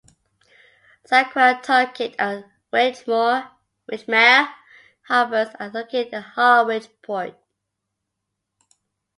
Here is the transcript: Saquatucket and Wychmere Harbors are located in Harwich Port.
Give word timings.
Saquatucket 1.07 2.15
and 2.17 2.45
Wychmere 2.73 4.51
Harbors 5.03 5.49
are 5.59 5.69
located 5.69 6.11
in 6.13 6.23
Harwich 6.23 6.87
Port. 7.03 7.37